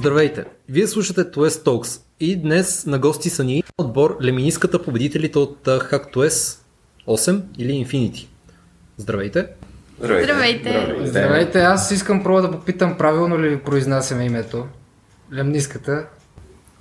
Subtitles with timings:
[0.00, 0.44] Здравейте!
[0.68, 6.58] Вие слушате TOS Talks и днес на гости са ни отбор Леминиската победителите от HackTOS
[7.08, 8.26] 8 или Infinity.
[8.96, 9.46] Здравейте!
[9.98, 10.24] Здравейте.
[10.24, 11.06] Здравейте.
[11.06, 14.66] Здравейте, аз искам първо да попитам правилно ли ви произнасяме името.
[15.34, 16.06] Лемниската.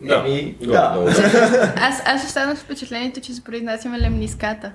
[0.02, 0.24] Да.
[0.28, 0.68] Еми, Да.
[0.68, 1.74] да.
[1.78, 4.72] Аз, аз останах впечатлението, че се произнасяме лемниската.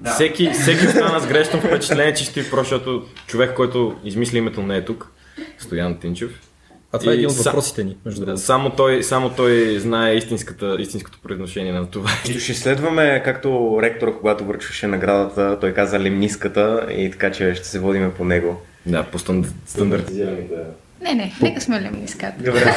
[0.00, 0.10] Да.
[0.10, 4.76] Всеки, всеки остана с грешно впечатление, че ще просто, защото човек, който измисли името не
[4.76, 5.10] е тук.
[5.58, 6.47] Стоян Тинчев.
[6.92, 8.42] А това е И един от са- въпросите ни, между Да, другото.
[8.42, 12.10] само, той, само той знае истинската, истинското произношение на това.
[12.28, 17.66] И ще следваме, както ректора, когато връчваше наградата, той каза лемниската и така, че ще
[17.66, 18.60] се водиме по него.
[18.86, 20.54] Да, по стандар- стандартизираните.
[21.02, 22.42] Не, не, нека сме лемниската.
[22.42, 22.74] Добре.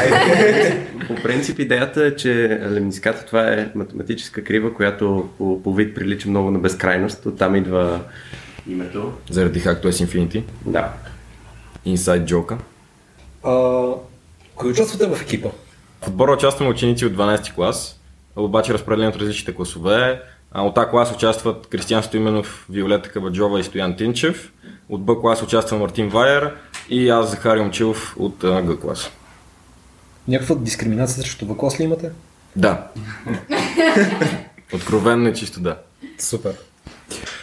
[1.08, 2.30] По принцип идеята е, че
[2.64, 7.26] лемниската това е математическа крива, която по, по вид прилича много на безкрайност.
[7.26, 8.00] Оттам идва
[8.68, 9.14] името.
[9.30, 10.44] Заради HackTOS Infinity.
[10.66, 10.94] Да.
[11.88, 12.56] Inside Joke.
[13.44, 13.52] А,
[14.62, 15.50] кой участвате в екипа?
[16.02, 18.00] В отбора участваме ученици от 12 клас,
[18.36, 20.22] обаче разпределени от различните класове.
[20.56, 24.52] От А клас участват Кристиан Стоименов, Виолета Кабаджова и Стоян Тинчев.
[24.90, 26.56] От Б клас участва Мартин Вайер
[26.90, 29.12] и аз Захари Момчилов от Г клас.
[30.28, 32.12] Някаква дискриминация срещу В клас ли имате?
[32.56, 32.88] Да.
[34.74, 35.78] Откровенно и чисто да.
[36.20, 36.54] Супер.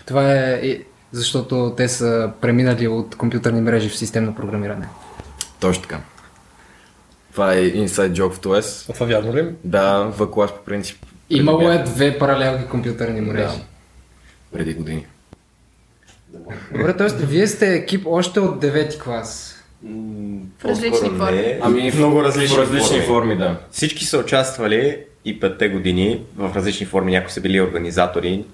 [0.07, 0.79] Това е
[1.13, 4.89] защото те са преминали от компютърни мрежи в системно програмиране.
[5.61, 6.01] Точно така.
[7.39, 8.91] Това е inside joke в TOS.
[8.91, 9.49] А това вярно ли?
[9.65, 11.07] Да, В клас по принцип.
[11.31, 13.57] Имало е две паралелни компютърни мрежи.
[13.57, 13.65] Да.
[14.53, 15.07] Преди години.
[16.73, 17.27] Добре, т.е.
[17.27, 19.63] вие сте екип още от 9 клас.
[20.59, 21.37] В различни форми.
[21.37, 21.59] не.
[21.63, 23.61] Ами в много различни, в различни форми, да.
[23.71, 27.13] Всички са участвали и петте години в различни форми.
[27.13, 28.45] Някои са били организатори,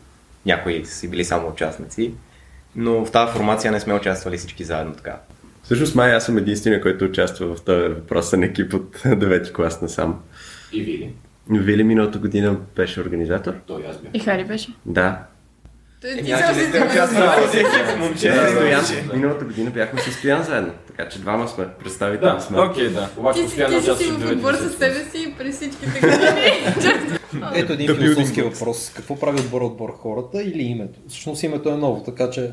[0.46, 2.12] някои са били само участници.
[2.76, 5.16] Но в тази формация не сме участвали всички заедно така.
[5.64, 10.20] Всъщност май аз съм единствения, който участва в този въпросен екип от 9 клас насам.
[10.72, 11.12] И Вили.
[11.50, 13.54] Вили миналата година беше организатор?
[13.66, 14.10] Той аз бях.
[14.14, 14.69] И Хари беше.
[14.86, 15.19] Да.
[16.00, 16.38] Той ти не
[16.69, 18.32] сте участвали в този екип, момче.
[18.50, 20.72] Стоян, миналата година бяхме с Стоян заедно.
[20.86, 22.60] Така че двама сме представители Да, сме.
[22.60, 23.08] окей, да.
[23.16, 23.62] Обаче ти си
[24.10, 27.48] в отбор десети с себе си през всичките години.
[27.54, 28.92] Ето един философски въпрос.
[28.97, 30.98] Какво прави отбор отбор хората или името?
[31.08, 32.50] Всъщност името е ново, така че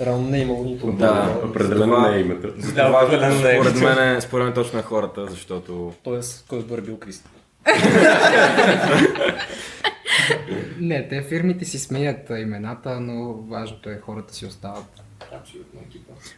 [0.00, 2.48] реално не е имало нито Да, Определено Това- не е името.
[2.74, 3.62] Да, определено не е.
[3.62, 7.28] според мен, според мен точно е хората, защото Тоест, кой отбор е бил Кристи?
[10.78, 14.84] Не, те фирмите си сменят имената, но важното е хората си остават.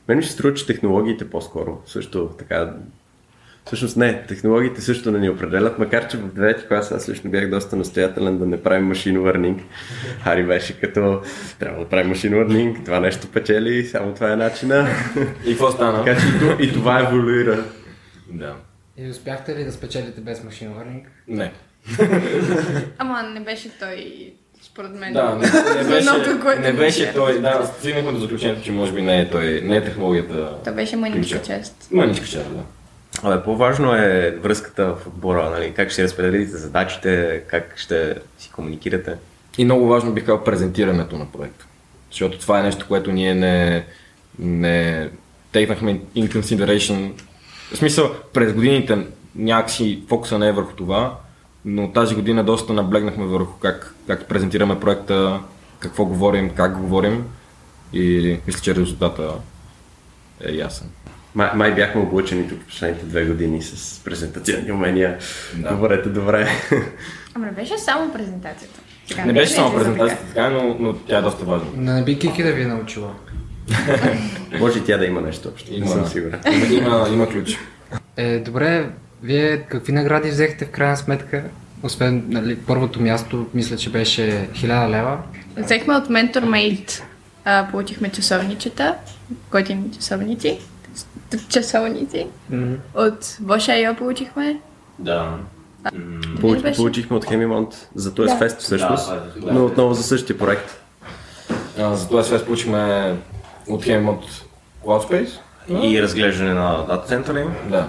[0.08, 2.74] Мен ми се струва, че технологиите по-скоро също така...
[3.68, 7.50] Всъщност не, технологиите също не ни определят, макар че в 9 клас аз лично бях
[7.50, 9.58] доста настоятелен да не правим машин learning.
[10.24, 11.20] Хари беше като
[11.58, 14.88] трябва да правим машин learning, това нещо печели, само това е начина.
[15.46, 16.04] И какво стана?
[16.04, 17.64] така че и, то- и това еволюира.
[18.32, 18.54] Да.
[18.98, 21.02] И успяхте ли да спечелите без машин learning?
[21.28, 21.52] Не.
[22.98, 25.12] Ама не беше той, според мен.
[25.12, 25.46] Да, не,
[25.82, 27.14] не беше, което не беше беше.
[27.14, 27.40] той.
[27.40, 30.54] Да, стигнахме до заключението, че може би не е той, не е технологията.
[30.64, 31.88] Това беше мъничка част.
[31.92, 32.62] Мъничка част, да.
[33.22, 35.72] Абе, по-важно е връзката в отбора, нали?
[35.74, 39.14] как ще разпределите задачите, как ще си комуникирате.
[39.58, 41.66] И много важно бих казал презентирането на проекта.
[42.10, 43.84] Защото това е нещо, което ние не,
[44.38, 45.08] не
[45.52, 47.12] тейкнахме in consideration.
[47.72, 51.18] В смисъл, през годините някакси фокуса не е върху това,
[51.64, 55.40] но тази година доста наблегнахме върху как, как презентираме проекта,
[55.78, 57.24] какво говорим, как говорим
[57.92, 59.32] и мисля, че резултата
[60.40, 60.90] е ясен.
[61.38, 65.18] Май, май бяхме облъчени тук в последните две години с презентационни умения.
[65.56, 65.74] Да.
[65.74, 66.48] Говорете добре.
[67.34, 68.80] Ама не беше само презентацията.
[69.06, 71.66] Сега Не беше само презентацията, така, но, но тя е доста важна.
[71.76, 73.14] Не би Кики да ви е научила.
[74.60, 75.88] Може и тя да има нещо общо, не Има.
[75.88, 76.40] съм сигурен.
[76.52, 77.58] Има, има, има ключ.
[78.16, 78.90] Е, добре,
[79.22, 81.44] вие какви награди взехте в крайна сметка?
[81.82, 85.18] Освен, нали, първото място, мисля, че беше 1000 лева.
[85.56, 87.02] Взехме от MentorMate,
[87.44, 88.94] а, получихме часовничета,
[89.50, 90.58] готини часовници,
[91.48, 92.26] часовници.
[92.94, 94.60] От Bosch.io получихме.
[94.98, 95.34] Да.
[96.40, 96.76] Получ, Не беше.
[96.76, 98.36] получихме от Хемимонт за този Да.
[98.38, 100.82] фест всъщност, Да, да, но отново за същия проект.
[101.78, 103.14] А, за това сега получихме
[103.68, 104.24] от Хем от
[104.84, 105.30] CloudSpace.
[105.82, 107.48] И разглеждане на дата центъра им.
[107.70, 107.88] Да.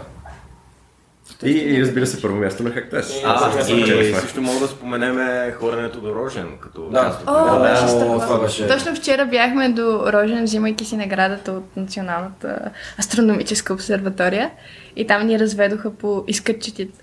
[1.43, 3.21] И, и разбира се, първо място на Хактес.
[3.25, 4.19] А, също и спечелихме.
[4.19, 5.17] също мога да споменем
[5.53, 7.19] хоренето до Рожен, като Да.
[7.27, 7.59] О, награда.
[7.61, 8.19] беше страхотно.
[8.19, 9.83] това беше- Точно вчера бяхме до
[10.13, 12.59] Рожен, взимайки си наградата от Националната
[12.99, 14.51] астрономическа обсерватория
[14.95, 16.23] и там ни разведоха по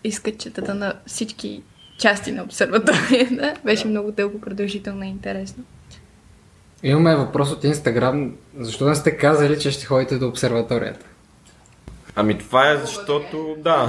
[0.04, 1.62] изкачетата на всички
[1.98, 3.54] части на обсерваторията.
[3.64, 5.64] Беше много дълго, продължително и интересно.
[6.82, 8.32] Имаме въпрос от Инстаграм.
[8.58, 11.06] Защо не сте казали, че ще ходите до обсерваторията?
[12.18, 13.88] Ами това е защото, да.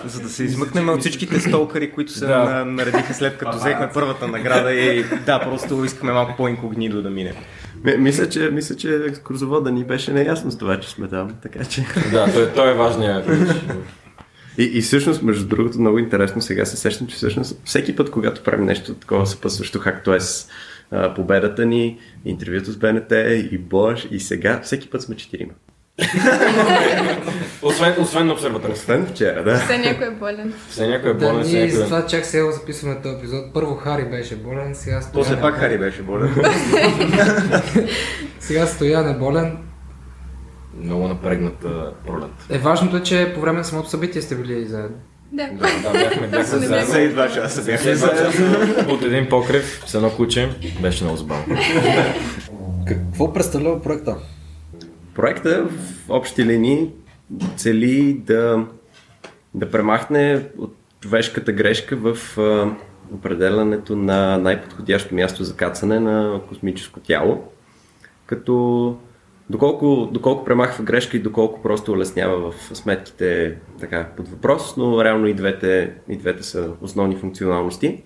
[0.06, 2.38] За да се измъкнем от всичките столкари, които се Да.
[2.38, 7.34] на- наредиха след като взехме първата награда и да, просто искаме малко по-инкогнидо да минем.
[7.84, 11.30] М- Мисля, че, мисля, че екскурзовода ни беше неясно с това, че сме там.
[11.42, 11.86] Така че...
[12.12, 13.28] да, той, той е важният.
[14.58, 18.42] И, и всъщност, между другото, много интересно, сега се сещам, че всъщност всеки път, когато
[18.42, 20.50] правим нещо такова съпътстващо HackToS,
[21.14, 23.12] победата ни, интервюто с БНТ
[23.52, 25.52] и Бош и сега, всеки път сме четирима.
[27.62, 28.72] Освен, освен на обсерватора.
[28.72, 29.58] Освен вчера, да.
[29.58, 30.54] Все някой е болен.
[30.68, 31.80] Все някой е Да, болен, все ние някой е...
[31.80, 33.52] затова чак сега записваме този епизод.
[33.54, 36.34] Първо Хари беше болен, сега После Стоян, пак Хари беше болен.
[38.40, 39.58] сега Стоян е болен.
[40.82, 42.30] Много напрегната пролет.
[42.50, 44.96] Е, важното е, че по време на самото събитие сте били заедно.
[45.32, 45.48] Да.
[45.52, 46.44] Да, да, бяхме, бяхме
[46.84, 47.12] заедно.
[47.12, 50.50] Два часа бяхме часа От един покрив с едно куче
[50.80, 51.56] беше много забавно.
[52.86, 54.16] Какво представлява проекта?
[55.16, 56.90] Проекта в общи линии
[57.56, 58.66] цели да,
[59.54, 62.38] да премахне от човешката грешка в
[63.12, 67.44] определянето на най-подходящо място за кацане на космическо тяло,
[68.26, 68.96] като
[69.50, 75.26] доколко, доколко премахва грешка и доколко просто улеснява в сметките така, под въпрос, но реално
[75.26, 78.02] и двете, и двете са основни функционалности.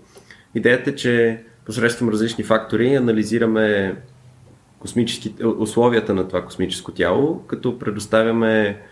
[0.54, 3.96] Идеята е, че посредством различни фактори анализираме
[4.80, 8.82] космическите, условията на това космическо тяло, като предоставяме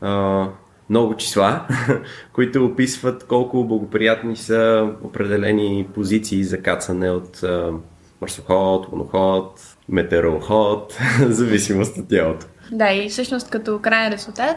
[0.00, 0.46] а,
[0.90, 1.66] много числа,
[2.32, 7.72] които описват колко благоприятни са определени позиции за кацане от а,
[8.20, 10.98] марсоход, луноход, метеороход,
[11.28, 12.46] зависимост от тялото.
[12.72, 14.56] Да, и всъщност като крайен резултат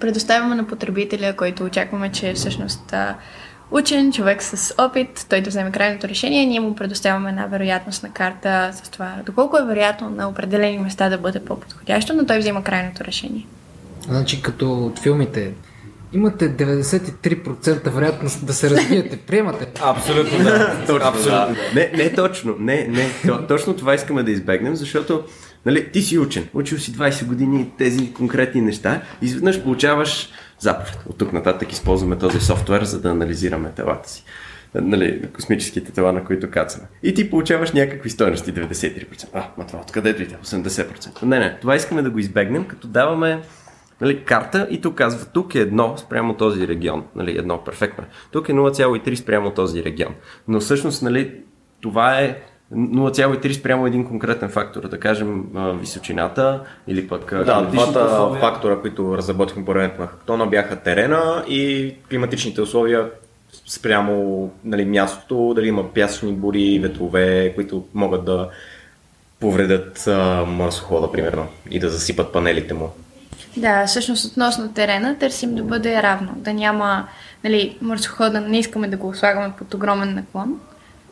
[0.00, 2.94] предоставяме на потребителя, който очакваме, че е всъщност
[3.70, 8.70] учен, човек с опит, той да вземе крайното решение, ние му предоставяме една вероятностна карта
[8.74, 13.04] с това доколко е вероятно на определени места да бъде по-подходящо, но той взема крайното
[13.04, 13.46] решение.
[14.00, 15.52] Значи като от филмите,
[16.12, 19.16] имате 93% вероятност да се развиете.
[19.16, 19.66] Приемате.
[19.82, 20.76] Абсолютно да.
[20.86, 21.54] Точно, Абсолютно.
[21.54, 21.56] да.
[21.74, 23.06] Не, не точно, не, не.
[23.26, 25.22] То- Точно това искаме да избегнем, защото
[25.66, 30.28] нали, ти си учен, учил си 20 години тези конкретни неща, и изведнъж получаваш
[30.64, 30.98] заповед.
[31.06, 34.24] От тук нататък използваме този софтуер, за да анализираме телата си.
[34.74, 36.86] Нали, космическите тела, на които кацаме.
[37.02, 39.28] И ти получаваш някакви стойности, 93%.
[39.32, 40.36] А, ма това откъде дойде?
[40.44, 41.22] 80%.
[41.22, 43.42] Не, не, това искаме да го избегнем, като даваме
[44.00, 47.04] нали, карта и тук казва, тук е едно спрямо този регион.
[47.16, 48.04] Нали, едно, перфектно.
[48.04, 48.06] е.
[48.30, 50.14] Тук е 0,3 спрямо този регион.
[50.48, 51.40] Но всъщност, нали,
[51.80, 58.14] това е 0,3 спрямо един конкретен фактор, да кажем височината или пък Да, климатичните двата
[58.14, 58.40] условия.
[58.40, 63.10] фактора, които разработихме по времето на хактона бяха терена и климатичните условия
[63.66, 68.48] спрямо нали, мястото, дали има пясъчни бури, ветрове, които могат да
[69.40, 70.08] повредят
[70.46, 72.90] марсохода, примерно, и да засипат панелите му.
[73.56, 77.06] Да, всъщност относно терена търсим да бъде равно, да няма,
[77.44, 80.60] нали, марсохода не искаме да го слагаме под огромен наклон,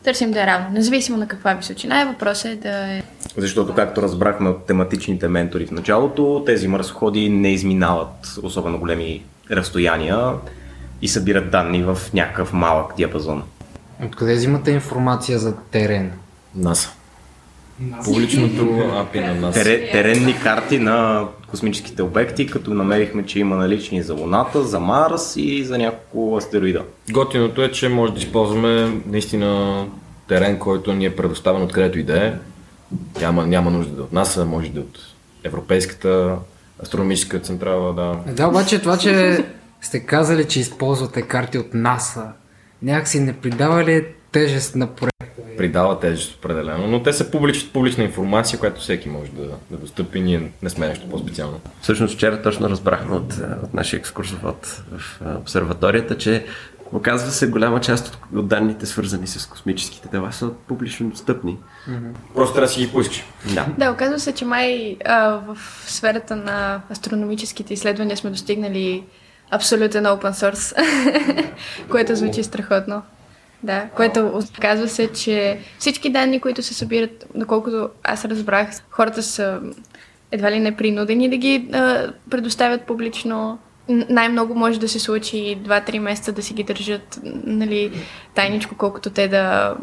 [0.03, 3.03] търсим да е равно, независимо на каква височина е, въпросът е да е
[3.37, 10.31] Защото, както разбрахме от тематичните ментори в началото, тези марсоходи не изминават особено големи разстояния
[11.01, 13.43] и събират данни в някакъв малък диапазон.
[14.05, 16.11] Откъде взимате информация за терен?
[16.55, 16.89] НАСА.
[18.05, 19.63] Публичното API на НАСА.
[19.63, 25.33] Тере, теренни карти на космическите обекти, като намерихме, че има налични за Луната, за Марс
[25.37, 26.83] и за няколко астероида.
[27.11, 29.85] Готиното е, че може да използваме наистина
[30.27, 32.33] терен, който ни е предоставен откъдето и да е.
[33.21, 34.99] Няма, няма нужда да от НАСА, може да от
[35.43, 36.35] Европейската
[36.83, 38.33] астрономическа централа, да.
[38.33, 39.45] Да, обаче това, че
[39.81, 42.31] сте казали, че използвате карти от НАСА,
[42.81, 45.12] някакси не придава ли тежест на проекта?
[45.63, 50.21] Придава тежест определено, но те са публич, публична информация, която всеки може да, да достъпи.
[50.21, 51.59] Ние не сме нещо по-специално.
[51.81, 56.45] Всъщност вчера точно разбрахме от, а, от нашия екскурсовод в а, обсерваторията, че
[56.91, 61.57] оказва се голяма част от, от данните, свързани с космическите тела, са публично достъпни.
[62.35, 63.23] Просто трябва да си ги поискаш.
[63.53, 63.65] Да.
[63.77, 69.03] Да, оказва се, че май а, в сферата на астрономическите изследвания сме достигнали
[69.51, 70.75] абсолютен open source,
[71.89, 73.01] което звучи страхотно.
[73.63, 79.59] Да, което оказва се, че всички данни, които се събират, доколкото аз разбрах, хората са
[80.31, 83.59] едва ли не принудени да ги а, предоставят публично.
[83.89, 87.91] Най-много може да се случи 2-3 месеца да си ги държат нали,
[88.35, 89.75] тайничко, колкото те да,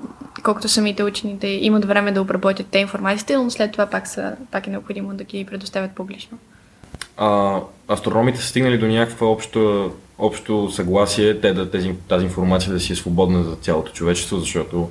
[0.44, 4.66] колкото самите учените имат време да обработят те информацията, но след това пак, са, пак
[4.66, 6.38] е необходимо да ги предоставят публично.
[7.16, 12.80] А, астрономите са стигнали до някакво общо, общо съгласие те да, тези, тази информация да
[12.80, 14.90] си е свободна за цялото човечество, защото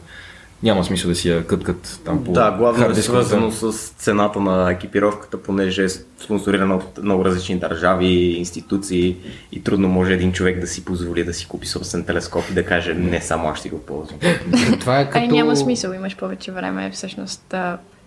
[0.64, 4.72] няма смисъл да си я къткат там по Да, главно е свързано с цената на
[4.72, 5.90] екипировката, понеже е
[6.24, 8.08] спонсорирана от много различни държави,
[8.38, 9.18] институции
[9.52, 12.66] и трудно може един човек да си позволи да си купи собствен телескоп и да
[12.66, 14.20] каже не само аз ще го ползвам.
[14.80, 15.18] Това е като...
[15.18, 17.56] Ай, няма смисъл, имаш повече време, всъщност.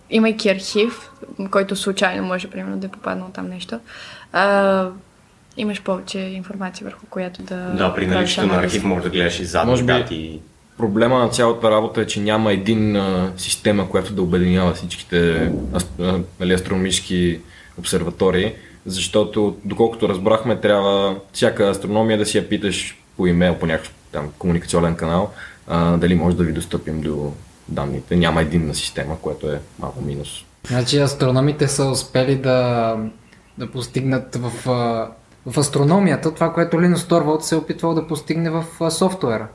[0.09, 1.11] Имайки архив,
[1.51, 3.79] който случайно може, примерно, да е попаднал там нещо,
[5.57, 7.55] имаш повече информация върху която да...
[7.55, 10.39] Да, при наличието на архив може да гледаш и задни Може би- дати.
[10.77, 15.89] Проблема на цялата работа е, че няма един а, система, която да обединява всичките ас,
[15.99, 17.39] а, нали, астрономически
[17.79, 18.53] обсерватории,
[18.85, 24.29] защото доколкото разбрахме, трябва всяка астрономия да си я питаш по имейл, по някакъв там
[24.37, 25.31] комуникационен канал,
[25.67, 27.33] а, дали може да ви достъпим до
[27.67, 28.15] данните.
[28.15, 30.45] Няма единна система, което е малко минус.
[30.67, 32.95] Значи астрономите са успели да,
[33.57, 35.07] да постигнат в, а,
[35.45, 39.47] в астрономията това, което Линус Торвалд се е опитвал да постигне в софтуера.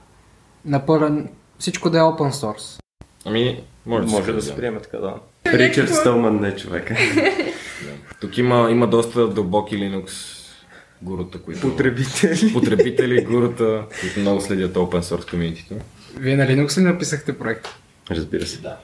[0.64, 1.28] На пълен,
[1.58, 2.80] всичко да е open source.
[3.24, 5.14] Ами, може да, Може да се се приеме така, да.
[5.46, 6.96] Ричард Стълман не е човека.
[8.20, 10.38] Тук има, има доста дълбоки Linux
[11.02, 11.60] гурута, които...
[11.60, 12.52] Потребители.
[12.52, 15.74] Потребители, гурута, които много следят open source комьюнитито.
[16.16, 17.68] Вие на Linux ли написахте проект?
[18.10, 18.60] Разбира се.
[18.60, 18.76] Да.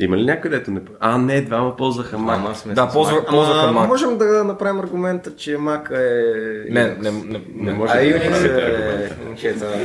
[0.00, 0.80] Има ли някъде, дето не...
[1.00, 2.34] А, не, двама ползваха Mac.
[2.34, 3.26] Ама сме Да, ползва- Mac.
[3.26, 3.86] ползваха Mac.
[3.86, 6.70] Можем да направим аргумента, че Mac е...
[6.70, 7.72] Не, не, не, Не не.
[7.72, 8.66] може А да Unix направите е...
[8.66, 9.16] аргумента.
[9.26, 9.78] момчета.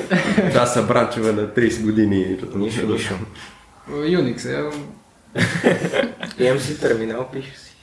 [0.50, 2.38] Това са бранчове на 30 години.
[2.56, 3.14] Нищо, нищо.
[3.92, 4.70] Unix е...
[6.40, 7.76] Имам си терминал, пише си.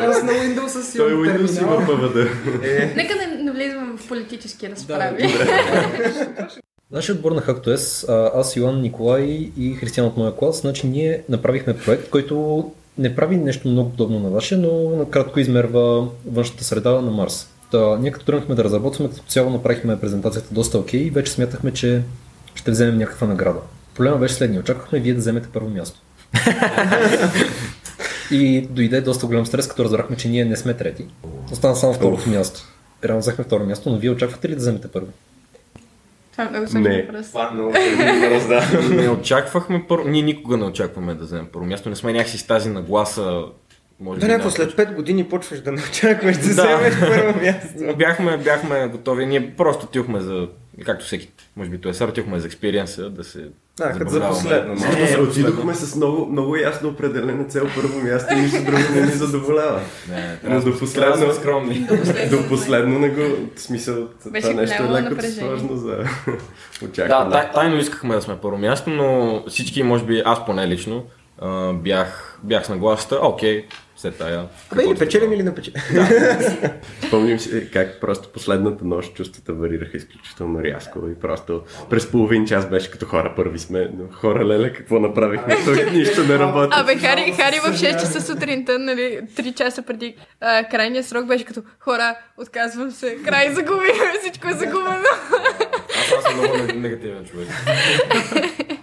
[0.00, 2.16] Аз на Windows си Той Windows има ПВД.
[2.96, 5.22] Нека не, не влизаме в политически разправи.
[6.92, 11.78] Нашия отбор на HackToS, аз, Йоан, Николай и Християн от моя клас, значи ние направихме
[11.78, 12.64] проект, който
[12.98, 17.48] не прави нещо много подобно на ваше, но накратко измерва външната среда на Марс.
[17.70, 21.72] Та, ние като тръгнахме да разработваме, като цяло направихме презентацията доста окей и вече смятахме,
[21.72, 22.02] че
[22.54, 23.60] ще вземем някаква награда.
[23.94, 24.60] Проблема беше следния.
[24.60, 26.00] Очаквахме вие да вземете първо място.
[28.30, 31.06] и дойде доста голям стрес, като разбрахме, че ние не сме трети.
[31.52, 32.60] Остана само второто място.
[33.04, 35.08] Реално взехме второ място, но вие очаквате ли да вземете първо?
[36.40, 37.22] Това е много сложен Не.
[37.22, 37.72] Това е много
[38.48, 38.94] да.
[38.94, 40.08] не очаквахме първо.
[40.08, 41.88] Ние никога не очакваме да вземем първо място.
[41.88, 43.44] Не сме някакси с тази нагласа.
[44.00, 47.96] Може Да, би, някакво след 5 години почваш да не очакваш да вземеш първо място.
[47.96, 49.26] Бяхме, бяхме готови.
[49.26, 50.48] Ние просто тихме за,
[50.84, 53.48] както всеки, може би той е тихме за експириенса, да се
[53.80, 54.74] Да, като за последно.
[54.74, 54.96] малко.
[54.96, 59.12] Не, отидохме с много, много ясно определена цел първо място и нищо друго не ни
[59.12, 59.80] задоволява.
[60.08, 61.86] Не, Но до да последно, скромни.
[62.30, 63.22] до последно не го...
[63.56, 65.96] Смисъл, Беше това нещо е леко сложно за
[66.82, 67.30] Да, очакване.
[67.30, 71.04] тай, тайно искахме да сме първо място, но всички, може би аз поне лично,
[71.38, 73.66] а, бях, бях с нагласата, а, окей,
[74.00, 74.46] след тая.
[74.72, 75.82] Абе, или печелим или не печелим?
[77.06, 82.66] Спомням си как просто последната нощ чувствата варираха изключително рязко и просто през половин час
[82.70, 83.90] беше като хора първи сме.
[83.98, 85.56] Но хора леле, какво направихме?
[85.64, 86.76] Тук нищо не работи.
[86.80, 91.44] Абе, Хари, Хари в 6 часа сутринта, нали, 3 часа преди а, крайния срок беше
[91.44, 95.04] като хора, отказвам се, край загубихме, всичко е загубено.
[96.18, 97.48] Аз, съм много нег- негативен човек.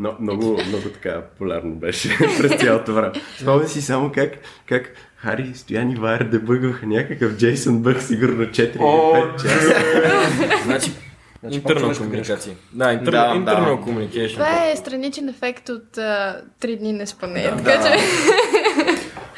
[0.00, 3.12] Но, много, много така полярно беше през цялото време.
[3.38, 4.32] Спомням си само как,
[4.68, 9.74] как Хари, Стоян и Вайер дебъгваха някакъв Джейсън Бък сигурно 4 или 5 часа.
[10.64, 10.92] Значи,
[11.50, 12.54] интернал комуникация.
[12.72, 13.60] Да, интернал, Да, да.
[13.60, 14.32] communication.
[14.32, 17.42] Това е страничен ефект от а, 3 дни не спане.
[17.42, 17.98] така че...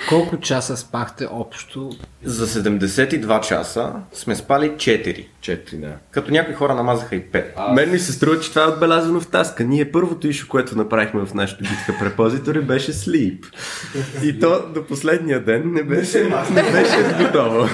[0.08, 1.90] Колко часа спахте общо?
[2.24, 5.26] За 72 часа сме спали 4.
[5.40, 5.92] Четири, да.
[6.10, 7.72] Като някои хора намазаха и 5.
[7.72, 9.64] Мен ми се струва, че това е отбелязано в таска.
[9.64, 13.44] Ние първото ишо, което направихме в нашото GitHub репозитори беше Sleep.
[14.22, 16.22] И то до последния ден не беше,
[16.54, 17.68] не беше готово.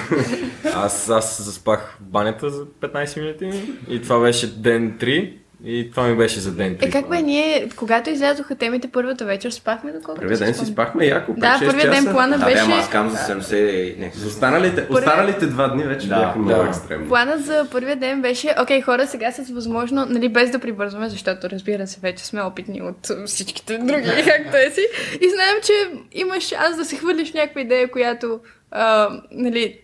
[0.75, 5.32] Аз, аз заспах в банята за 15 минути и това беше ден 3
[5.65, 6.87] и това ми беше за ден 3.
[6.87, 11.07] Е, как бе, ние, когато излязоха темите първата вечер, спахме доколкото Първия ден си спахме
[11.07, 11.35] яко.
[11.37, 12.65] Да, 5-6 първия ден плана Да, бе, беше...
[12.65, 13.99] ама аз казвам за 70...
[13.99, 14.12] Не.
[14.27, 16.69] Останалите, останалите два дни вече Да, бяха много да.
[16.69, 17.09] екстремни.
[17.09, 21.50] Планът за първия ден беше, окей, хора, сега с възможно, нали, без да прибързваме, защото
[21.50, 24.87] разбира се, вече сме опитни от всичките други, както е си.
[25.21, 25.73] И знаем, че
[26.12, 29.79] имаш шанс да се хвърлиш някаква идея, която, а, нали,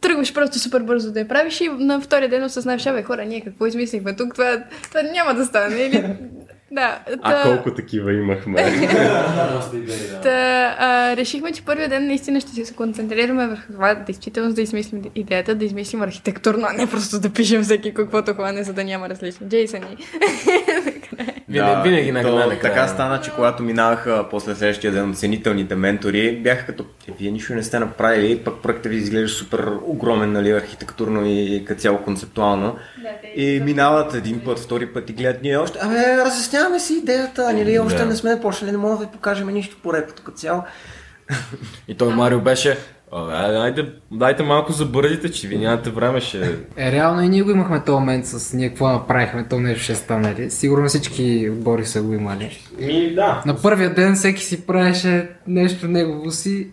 [0.00, 3.40] тръгваш просто супер бързо да я правиш и на втория ден осъзнаваш, абе, хора, ние
[3.40, 5.76] какво измислихме тук, това, това няма да стане.
[5.76, 6.16] Или...
[6.72, 8.62] Да, А колко такива имахме?
[10.22, 15.02] Та, а, решихме, че първия ден наистина ще се концентрираме върху това, действително да измислим
[15.14, 19.08] идеята, да измислим архитектурно, а не просто да пишем всеки каквото хване, за да няма
[19.08, 19.86] различни джейсъни.
[21.50, 22.60] Винаги, винаги на то, накрая.
[22.60, 27.54] Така стана, че когато минаваха после следващия ден оценителните ментори, бяха като, е, вие нищо
[27.54, 32.76] не сте направили, пък проектът ви изглежда супер огромен, нали, архитектурно и като цяло концептуално.
[33.36, 37.78] И минават един път, втори път и гледат ние още, абе, разясняваме си идеята, нали,
[37.78, 38.06] още Да.
[38.06, 40.62] не сме почнали, не мога да ви покажем нищо по репото като цяло.
[41.88, 42.78] И той Марио беше,
[43.12, 46.58] «А, дайте, дайте малко забързите, че ви нямате време, ще...
[46.76, 49.94] Е, реално и ние го имахме този момент с ние какво направихме, то нещо ще
[49.94, 50.34] стане.
[50.34, 50.50] ли?
[50.50, 52.58] Сигурно всички отбори са го имали.
[52.78, 53.42] Ми, да.
[53.46, 56.66] На първия ден всеки си правеше нещо негово си,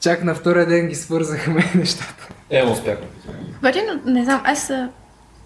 [0.00, 2.28] чак на втория ден ги свързахме нещата.
[2.50, 3.06] Е, успяхме.
[3.58, 4.72] Обаче, но, не знам, аз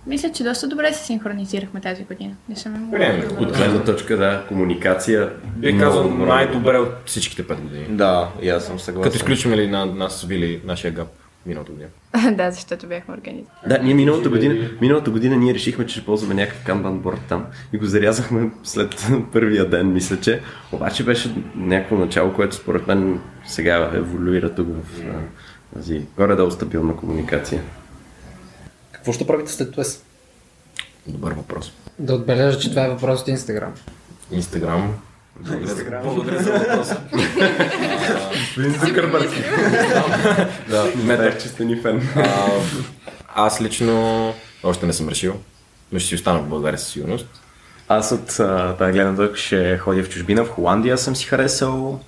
[0.09, 2.35] мисля, че доста добре се синхронизирахме тази година.
[2.49, 3.27] Не съм Време.
[3.39, 5.33] От гледна точка, да, комуникация.
[5.57, 7.87] Бих казал най-добре от всичките пет години.
[7.89, 9.13] Да, и аз съм съгласен.
[9.13, 11.09] Като изключим ли на нас Вили нашия гап
[11.47, 11.89] миналото година.
[12.37, 13.49] да, защото бяхме организирани.
[13.67, 17.47] Да, ние миналата година, миналата година ние решихме, че ще ползваме някакъв канбан борд там
[17.73, 20.41] и го зарязахме след първия ден, мисля, че.
[20.73, 25.03] Обаче беше някакво начало, което според мен сега еволюира тук в
[25.75, 27.63] тази горе-долу стабилна комуникация.
[29.09, 29.85] Какво ще правите след това?
[31.07, 31.73] Добър въпрос.
[31.99, 33.75] Да отбележа, че това е въпрос от Инстаграм.
[34.31, 34.95] Инстаграм.
[35.41, 37.01] Благодаря, благодаря за въпроса.
[38.39, 39.31] Господин Зукърбърг.
[40.69, 42.09] да, Метър, че сте ни фен.
[43.35, 44.35] Аз лично
[44.65, 45.35] още не съм решил,
[45.93, 47.27] но ще си остана в България със сигурност.
[47.89, 48.27] Аз от
[48.79, 52.01] тази гледна точка ще ходя в чужбина, в Холандия съм си харесал.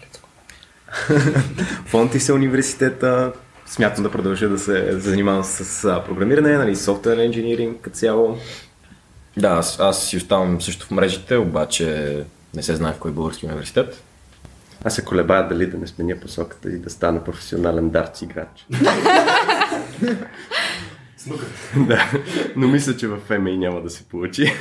[1.86, 3.32] Фонтиса университета.
[3.70, 8.38] Смятам да продължа да се занимавам с а, програмиране, нали, софтуер инжиниринг като цяло.
[9.36, 12.16] Да, аз, аз си оставам също в мрежите, обаче
[12.54, 14.02] не се знае в кой български университет.
[14.84, 18.66] Аз се колебая дали да не сменя посоката и да стана професионален дартс играч.
[21.76, 22.12] да,
[22.56, 24.52] но мисля, че в ФМИ няма да се получи.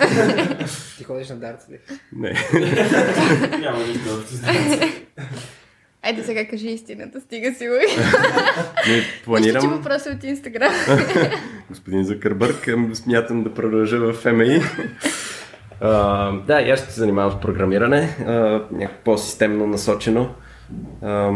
[0.97, 1.79] Ти ходиш на дартс ли?
[2.13, 2.33] Не.
[6.09, 7.73] Айде сега кажи истината, стига си го.
[8.87, 10.73] Не, планирам, въпрос е от Инстаграм.
[11.69, 14.61] господин Закърбърг, ам, смятам да продължа в ФМИ.
[15.81, 18.31] А, да, и аз ще се занимавам с програмиране, а,
[18.71, 20.35] някакво по-системно насочено.
[21.01, 21.31] А,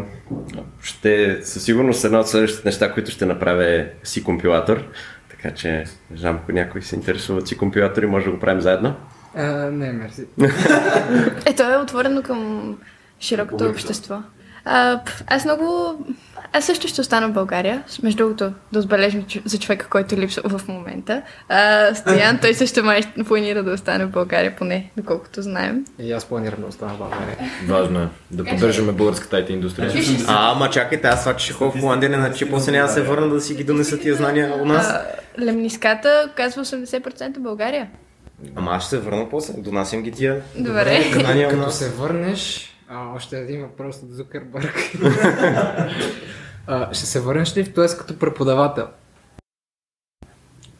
[0.82, 4.84] ще със сигурност една от следващите неща, които ще направя е си компилатор.
[5.30, 5.70] Така че,
[6.12, 8.96] не знам, ако някой се интересува от си компилатори, може да го правим заедно.
[9.36, 10.26] А, не, мерси.
[11.46, 12.78] Е, то е отворено към
[13.20, 14.22] широкото общество.
[14.66, 15.96] А, аз много...
[16.54, 17.84] Аз също ще остана в България.
[18.04, 21.22] Между другото, да отбележим за човека, който липсва в момента.
[21.50, 25.86] А, Стоян, той също май планира да остане в България, поне, доколкото знаем.
[26.00, 27.38] И аз планирам да остана в България.
[27.68, 29.92] Важно е да поддържаме българската IT индустрия.
[30.28, 32.94] А, ама чакайте, аз това, че ще ходя в Холандия, не значи, после няма да
[32.94, 34.90] се върна да си ги донеса тия знания у нас.
[34.90, 35.06] А,
[35.40, 37.88] лемниската казва 80% България.
[38.56, 41.00] Ама аз ще се върна после, донасям ги тия Добре.
[41.18, 44.76] у Като се върнеш, а, още един въпрос от Зукърбърг.
[46.68, 48.88] а, ще се върнеш ли в ТОЕС като преподавател?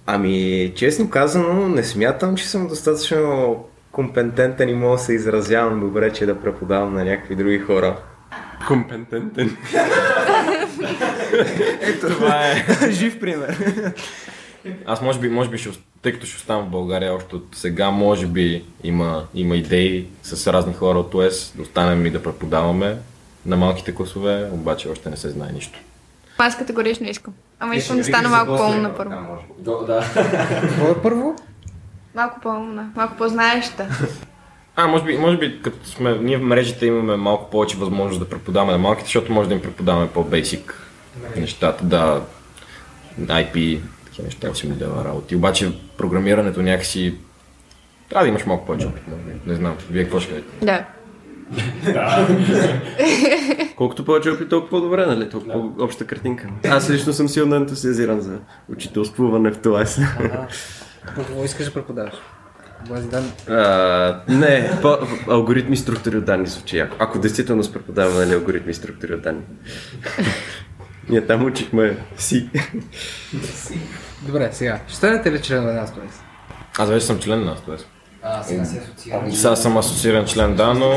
[0.06, 6.14] Ами, честно казано, не смятам, че съм достатъчно компетентен и мога да се изразявам добре,
[6.14, 8.00] че да преподавам на някакви други хора.
[8.68, 9.58] Компетентен.
[11.82, 12.66] Ето, това е.
[12.92, 13.74] Жив пример.
[14.86, 15.70] Аз може би, може би ще,
[16.04, 20.54] тъй като ще оставам в България още от сега, може би има, има идеи с
[20.54, 22.98] разни хора от ОС да останем и да преподаваме
[23.46, 25.80] на малките класове, обаче още не се знае нищо.
[26.38, 27.34] Аз категорично искам.
[27.60, 29.16] Ама искам да стана малко по-умна първо.
[30.62, 31.36] Какво е първо?
[32.16, 33.88] Малко по-умна, малко по-знаеща.
[34.76, 38.30] А, може би, може би като сме, ние в мрежите имаме малко повече възможност да
[38.30, 40.90] преподаваме на малките, защото може да им преподаваме по-бейсик
[41.36, 42.22] нещата, да,
[43.20, 43.80] IP,
[44.14, 45.36] такива неща си ми дава работи.
[45.36, 47.16] Обаче програмирането някакси
[48.10, 49.52] трябва да имаш малко повече опит, може би.
[49.52, 50.66] Не знам, вие какво ще кажете?
[50.66, 50.86] Да.
[53.78, 55.30] Колкото повече опит, толкова по-добре, нали?
[55.30, 56.48] Толкова по-обща картинка.
[56.70, 59.86] Аз лично съм силно ентусиазиран за учителствуване в това.
[61.16, 62.14] Какво искаш да преподаваш?
[62.90, 63.32] Бази данни.
[63.50, 64.98] А, не, по,
[65.28, 66.96] алгоритми структури от данни звучи яко.
[67.00, 69.42] Ако действително с преподаване нали, алгоритми и структури от данни.
[71.10, 72.50] Ние там учихме си.
[74.22, 74.80] Добре, сега.
[74.88, 76.22] Ще станете ли член на нас ТОЕС?
[76.78, 77.76] Аз вече съм член на т.е.
[78.22, 79.32] А, сега се асоциирам.
[79.32, 80.92] Сега съм асоцииран член, да, но,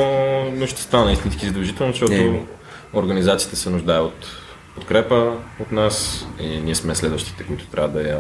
[0.51, 2.47] но ще стана истински задължително, защото Еми.
[2.95, 4.27] организацията се нуждае от
[4.75, 8.19] подкрепа от нас и ние сме следващите, които трябва да я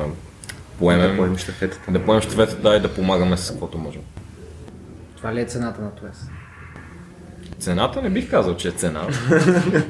[0.78, 1.10] поемем.
[1.10, 1.92] Да поемем щафетата.
[1.92, 4.02] Да поемем щафетата, да, и да помагаме с каквото можем.
[5.16, 6.30] Това ли е цената на ТОЕС?
[7.58, 9.02] Цената не бих казал, че е цена,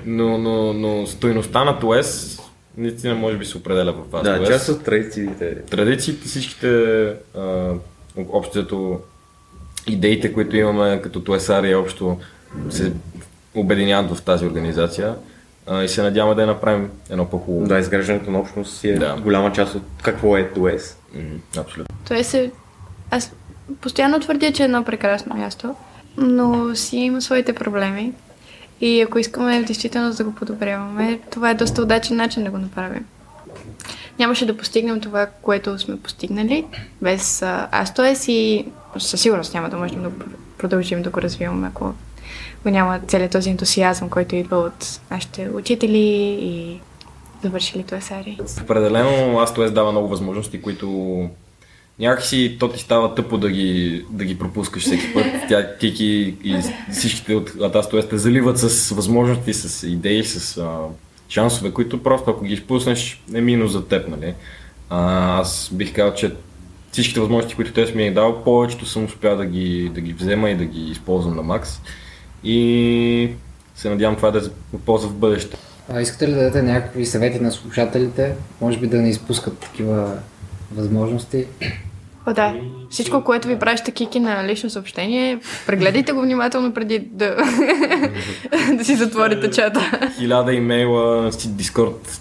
[0.06, 2.38] но, но, но стойността на ТОЕС
[2.76, 4.22] наистина може би се определя в вас.
[4.22, 4.48] Да, ТОЕС.
[4.48, 5.54] част от традициите.
[5.62, 6.68] Традициите, всичките,
[7.38, 7.72] а,
[8.28, 9.00] общото
[9.86, 12.18] идеите, които имаме като TSR и общо
[12.70, 12.92] се
[13.54, 15.14] обединяват в тази организация
[15.66, 17.66] а, и се надяваме да я направим едно по-хубаво.
[17.66, 19.16] Да, изграждането на общност си е Да.
[19.22, 20.98] голяма част от какво е ДОЕС.
[21.14, 21.20] М,
[21.56, 21.96] Абсолютно.
[22.08, 22.50] Той се...
[23.10, 23.32] Аз
[23.80, 25.74] постоянно твърдя, че е едно прекрасно място,
[26.16, 28.12] но си има своите проблеми.
[28.80, 33.04] И ако искаме действително да го подобряваме, това е доста удачен начин да го направим.
[34.18, 36.64] Нямаше да постигнем това, което сме постигнали
[37.02, 38.66] без Астоес и
[38.98, 40.10] със сигурност няма да можем да
[40.58, 41.94] продължим да го развиваме, ако
[42.64, 45.98] го няма целият този ентусиазъм, който идва от нашите учители
[46.40, 46.80] и
[47.42, 48.38] завършили ТОЕСАРИ.
[48.62, 49.10] Определено
[49.46, 51.28] AstoS дава много възможности, които
[51.98, 55.26] някакси то ти става тъпо да ги, да ги пропускаш всеки път.
[55.48, 56.56] Тя, ти ги и
[56.92, 60.78] всичките от AstoS те заливат с възможности, с идеи, с а,
[61.28, 64.34] шансове, които просто ако ги изпуснеш е минус за теб, нали?
[64.90, 66.32] А, аз бих казал, че
[66.92, 70.50] всичките възможности, които те ми е дал, повечето съм успял да ги, да ги взема
[70.50, 71.80] и да ги използвам на макс.
[72.44, 73.30] И
[73.74, 75.56] се надявам това да е от полза в бъдеще.
[75.88, 78.34] А искате ли да дадете някакви съвети на слушателите?
[78.60, 80.18] Може би да не изпускат такива
[80.74, 81.46] възможности.
[82.26, 82.54] О, да.
[82.90, 87.36] Всичко, което ви праща Кики на лично съобщение, прегледайте го внимателно преди да,
[88.72, 90.10] да си затворите чата.
[90.18, 92.20] Хиляда имейла, си Дискорд,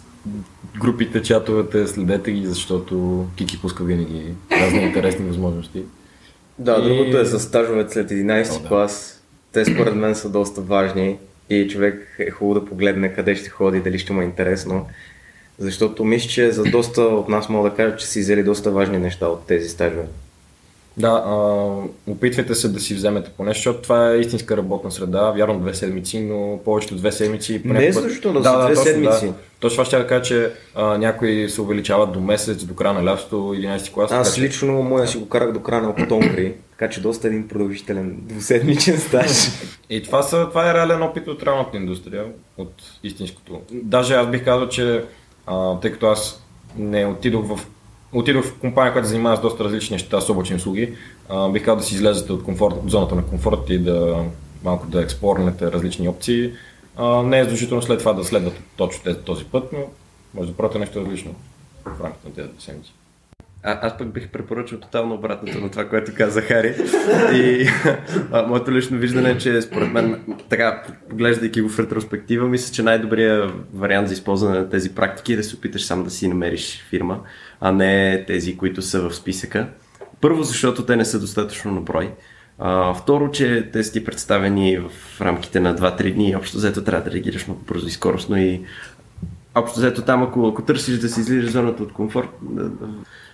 [0.79, 5.81] групите, чатовете, следете ги, защото Кики пуска винаги разни интересни възможности.
[6.59, 8.67] Да, И- другото е за стажовете след 11 О, да.
[8.67, 9.21] клас.
[9.51, 11.17] Те според мен са доста важни
[11.49, 14.85] и човек е хубаво да погледне къде ще ходи, дали ще му е интересно.
[15.59, 18.97] Защото мисля, че за доста от нас мога да кажа, че си взели доста важни
[18.97, 20.05] неща от тези стажове.
[20.97, 21.31] Да, а,
[22.11, 25.31] опитвайте се да си вземете по нещо, защото това е истинска работна среда.
[25.31, 27.61] Вярно две седмици, но повечето две седмици.
[27.65, 29.25] Не някой път- също, но за две точно, седмици.
[29.25, 29.33] Да.
[29.59, 33.05] Точно това ще да кажа, че а, някои се увеличават до месец, до края на
[33.05, 34.11] лятото, 11 клас.
[34.11, 37.47] Аз така лично моя си го карах до края на октомври, така че доста един
[37.47, 39.31] продължителен двуседмичен стаж.
[39.89, 42.25] И това, са, това е реален опит от реалната индустрия,
[42.57, 43.61] от истинското.
[43.71, 45.03] Даже аз бих казал, че
[45.47, 46.43] а, тъй като аз
[46.77, 47.65] не отидох в
[48.15, 50.93] Отидох в компания, която занимава с доста различни неща с облачни услуги.
[51.29, 54.25] А, бих казал да си излезете от, комфорт, от зоната на комфорт и да
[54.63, 56.51] малко да експлорнете различни опции.
[56.95, 59.79] А, не е задължително след това да следвате точно този път, но
[60.33, 61.35] може да правите нещо различно
[61.85, 62.93] в рамките на тези седмици.
[63.67, 66.75] А, аз пък бих препоръчал тотално обратното на това, което каза Хари.
[67.33, 67.67] И
[68.31, 72.83] а, моето лично виждане е, че според мен, така, поглеждайки го в ретроспектива, мисля, че
[72.83, 76.85] най-добрият вариант за използване на тези практики е да се опиташ сам да си намериш
[76.89, 77.19] фирма,
[77.61, 79.67] а не тези, които са в списъка.
[80.21, 82.11] Първо, защото те не са достатъчно на брой.
[82.59, 86.83] А, второ, че те са ти представени в рамките на 2-3 дни и общо взето
[86.83, 88.61] трябва да реагираш много бързо и скоростно и
[89.55, 92.29] общо взето там, ако, ако търсиш да си излизаш зоната от комфорт,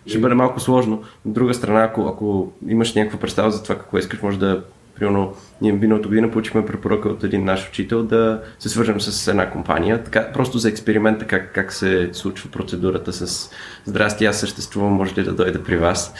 [0.05, 1.03] ще бъде малко сложно.
[1.25, 4.63] От друга страна, ако, ако имаш някаква представа за това какво искаш, може да,
[4.95, 9.49] примерно, ние миналата година получихме препоръка от един наш учител да се свържем с една
[9.49, 13.49] компания, така, просто за експеримента как, как се случва процедурата с
[13.85, 16.13] Здрасти, аз съществувам, може ли да дойда при вас?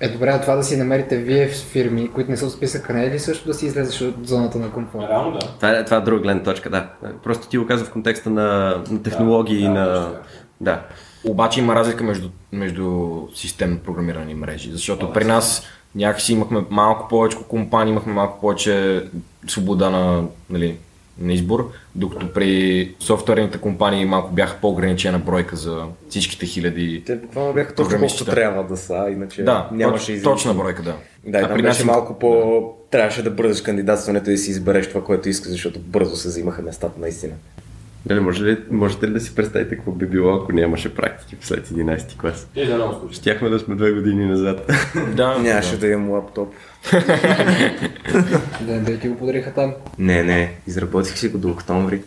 [0.00, 2.92] Е, добре, а това да си намерите вие в фирми, които не са в списъка,
[2.92, 5.10] не е ли също да си излезеш от зоната на комфорт?
[5.10, 5.38] Реално да.
[5.38, 6.88] Това е, това е друга гледна точка, да.
[7.24, 9.84] Просто ти го каза в контекста на, на технологии и на...
[9.84, 10.20] Да.
[11.24, 15.62] Обаче има разлика между, между системно програмирани мрежи, защото при нас
[15.94, 19.02] някакси имахме малко повече компании, имахме малко повече
[19.48, 20.76] свобода на, нали,
[21.20, 27.02] на избор, докато при софтуерните компании малко бяха по-ограничена бройка за всичките хиляди.
[27.06, 30.32] Те буквално бяха точно колкото трябва да са, иначе Да, нямаше точ, излишно.
[30.32, 30.96] точна бройка, да.
[31.26, 32.62] Да, и А при нас беше малко по...
[32.90, 36.62] Трябваше да бързаш кандидатстването и да си избереш това, което искаш, защото бързо се взимаха
[36.62, 37.32] местата наистина.
[38.06, 41.68] Дали, може ли, можете ли да си представите какво би било, ако нямаше практики след
[41.68, 42.48] 11 клас?
[43.12, 44.72] Щяхме да сме две години назад.
[45.14, 45.78] Да, Нямаше да.
[45.78, 46.54] да имам лаптоп.
[48.60, 49.74] Да, да ти го подариха там.
[49.98, 52.02] Не, не, изработих си го до октомври.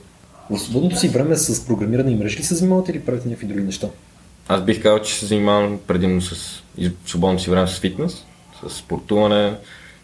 [0.49, 3.63] В свободното си време с програмиране и мрежи ли се занимавате или правите някакви други
[3.63, 3.87] неща?
[4.47, 6.63] Аз бих казал, че се занимавам предимно с
[7.05, 8.25] свободното си време с фитнес,
[8.67, 9.53] с спортуване,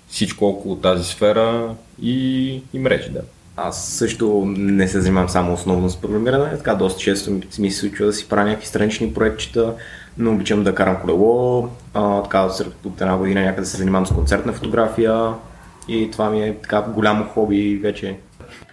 [0.07, 3.21] всичко около тази сфера и, и мрежи, да.
[3.63, 8.05] Аз също не се занимавам само основно с програмиране, така доста често ми- се случва
[8.05, 9.73] да си правя някакви странични проектчета,
[10.17, 12.47] но обичам да карам колело, а, така
[12.85, 15.33] от една година някъде се занимавам с концертна фотография
[15.87, 18.17] и това ми е така голямо хоби вече.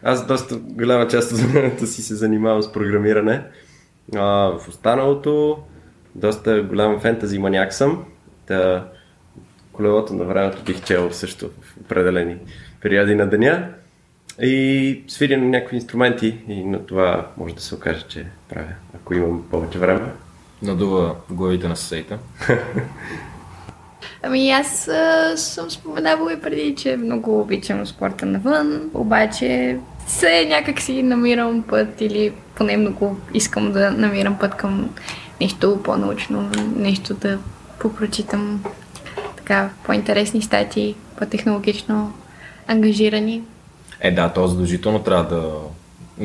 [0.02, 3.42] Аз доста голяма част от времето си се занимавам с програмиране.
[4.16, 4.22] А,
[4.58, 5.58] в останалото
[6.14, 8.04] доста голям фентази маняк съм.
[8.46, 8.88] Та,
[9.72, 12.36] колелото на времето бих чел също в определени
[12.80, 13.68] периоди на деня.
[14.42, 19.14] И свиря на някакви инструменти и на това може да се окаже, че правя, ако
[19.14, 20.12] имам повече време.
[20.62, 22.18] Надува главите на съседите.
[24.22, 30.80] Ами аз а, съм споменавала и преди, че много обичам спорта навън, обаче се някак
[30.80, 34.90] си намирам път или поне много искам да намирам път към
[35.40, 37.38] нещо по-научно, нещо да
[37.80, 38.64] попрочитам
[39.36, 42.12] така по-интересни статии, по-технологично
[42.66, 43.42] ангажирани.
[44.00, 45.52] Е, да, то задължително трябва да,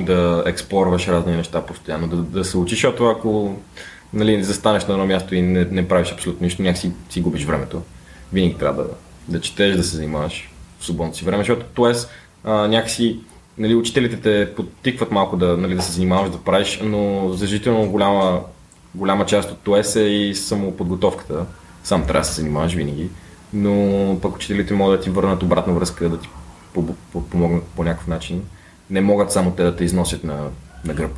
[0.02, 3.56] да експлорваш разни неща постоянно, да, да се учиш, защото ако
[4.14, 7.82] нали, застанеш на едно място и не, не правиш абсолютно нищо, някакси си губиш времето.
[8.34, 8.90] Винаги трябва да,
[9.28, 11.94] да четеш, да се занимаваш в свободното си време, защото т.е.
[12.50, 13.20] някакси
[13.58, 18.42] нали, учителите те подтикват малко да, нали, да се занимаваш, да правиш, но задължително голяма,
[18.96, 21.46] голяма част от ТОЕС е и самоподготовката.
[21.84, 23.10] Сам трябва да се занимаваш винаги,
[23.54, 26.30] но пък учителите могат да ти върнат обратна връзка, да ти
[27.32, 28.44] помогнат по някакъв начин.
[28.90, 30.48] Не могат само те да те износят на,
[30.86, 31.12] на гръб.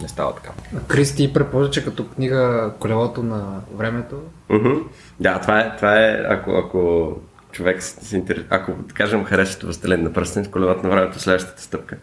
[0.00, 0.50] Не става така.
[0.88, 4.22] Кристи препоръча като книга Колелото на времето.
[4.50, 4.82] Mm-hmm.
[5.20, 7.12] Да, това е, това е ако, ако
[7.52, 11.62] човек се интересува, ако, да кажем, харесвате Властелин на пръстен, с колелото на времето, следващата
[11.62, 11.96] стъпка.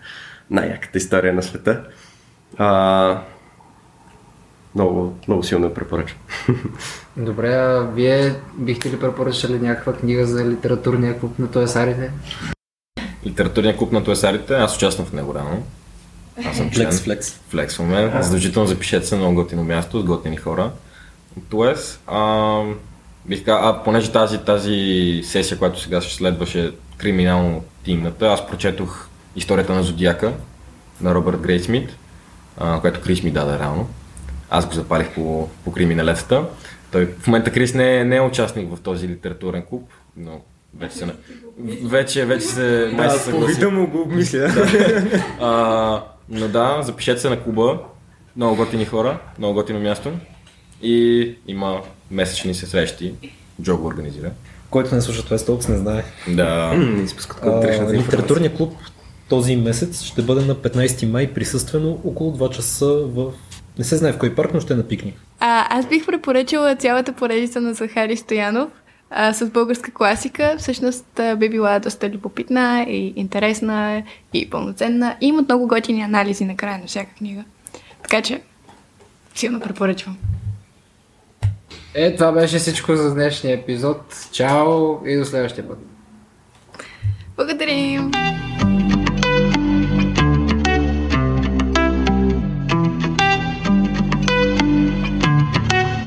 [0.50, 1.84] Най-яката история на света.
[2.58, 3.22] А,
[4.76, 6.22] много, много силно препоръчвам.
[7.17, 12.12] Добре, а вие бихте ли препоръчали някаква книга за литературния клуб на Тоесарите?
[13.25, 15.63] Литературния клуб на Тоесарите, аз участвам в него рано.
[16.45, 16.86] Аз съм член.
[16.86, 17.39] Флекс, флекс.
[17.49, 18.21] Флексваме.
[18.21, 20.71] Задължително запишете се на много готино място с готини хора.
[21.49, 22.62] Тоест, а,
[23.25, 29.07] бих казал, а понеже тази, тази сесия, която сега ще следваше криминално тимната, аз прочетох
[29.36, 30.33] историята на Зодиака
[31.01, 31.89] на Робърт Грейсмит,
[32.57, 33.89] а, което Крис ми даде реално.
[34.49, 36.45] Аз го запалих по, по криминалетата.
[36.91, 40.41] Той в момента Крис не е, не е участник в този литературен клуб, но
[40.79, 41.05] вече се...
[41.83, 42.91] Вече, вече се...
[42.93, 43.65] май се Да, съгласи.
[43.65, 44.49] му го обмисля.
[45.41, 47.79] А, но да, запишете се на клуба.
[48.36, 50.12] Много готини хора, много готино място.
[50.81, 51.81] И има
[52.12, 53.13] месечни се срещи.
[53.62, 54.31] Джо го организира.
[54.69, 56.03] Който не слуша това толкова не знае.
[56.27, 56.73] Да.
[56.73, 58.73] Не изпускат А, литературният клуб
[59.29, 63.31] този месец ще бъде на 15 май присъствено около 2 часа в...
[63.77, 65.15] Не се знае в кой парк, но ще е на пикник.
[65.39, 68.69] А, аз бих препоръчала цялата поредица на Захари Стоянов
[69.15, 70.56] а, с българска класика.
[70.60, 75.17] Всъщност а, би била доста любопитна и интересна и пълноценна.
[75.21, 77.43] И имат много готини анализи на края на всяка книга.
[78.02, 78.41] Така че,
[79.36, 80.17] силно препоръчвам.
[81.93, 84.30] Е, това беше всичко за днешния епизод.
[84.32, 85.78] Чао и до следващия път.
[87.38, 88.12] Благодарим!